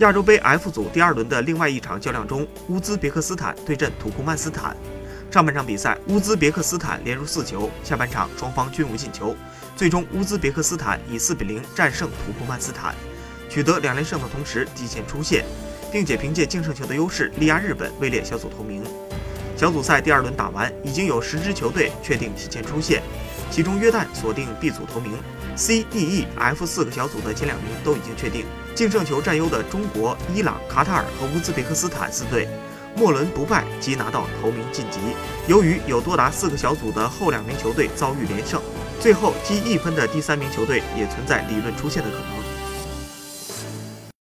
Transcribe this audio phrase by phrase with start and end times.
[0.00, 4.76] 亚洲杯 F 组第二轮的另外一场较量中，乌兹别克斯坦对阵土库曼斯坦。
[5.30, 9.34] 上半场比赛，乌兹别克斯坦连入四球，下半场双方均无进球。
[9.74, 12.94] 最终，乌兹别克斯坦以四比零战胜土库曼斯坦，
[13.48, 15.46] 取得两连胜的同时提前出线，
[15.90, 18.84] 并且凭借净胜球的优势力压日本位列小组头名。
[19.56, 23.02] 小组赛第二轮打完，已经有十支球队确定提前出线，
[23.50, 25.14] 其中约旦锁定 B 组头名
[25.56, 28.44] ，C、D、E、F 四个小组的前两名都已经确定。
[28.74, 32.46] 净胜球占优的中国、伊朗、卡塔尔和乌兹别克斯坦四队，
[32.94, 34.98] 末轮不败即拿到头名晋级。
[35.46, 38.60] 由于有多达四个小组的后两名球队遭遇连胜，
[39.00, 42.55] 最后积一分的第三名球队也存在理论出线的可能。